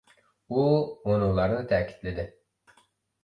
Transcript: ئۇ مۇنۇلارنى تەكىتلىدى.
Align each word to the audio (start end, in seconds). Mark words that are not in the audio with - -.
ئۇ 0.55 0.61
مۇنۇلارنى 1.09 1.59
تەكىتلىدى. 1.73 2.23